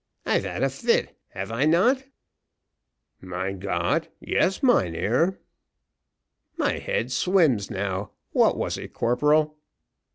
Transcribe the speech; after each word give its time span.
"I've 0.25 0.45
had 0.45 0.63
a 0.63 0.69
fit; 0.71 1.15
have 1.29 1.51
I 1.51 1.65
not?" 1.65 2.05
"Mein 3.21 3.59
Gott! 3.59 4.07
yes, 4.19 4.63
mynheer." 4.63 5.39
"My 6.57 6.79
head 6.79 7.11
swims 7.11 7.69
now; 7.69 8.09
what 8.31 8.57
was 8.57 8.79
it, 8.79 8.93
corporal?" 8.95 9.59